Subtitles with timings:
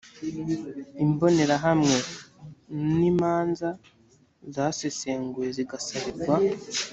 [1.03, 1.97] imbonerahamwe
[2.91, 3.69] no imanza
[4.53, 6.35] zasesenguwe zigasabirwa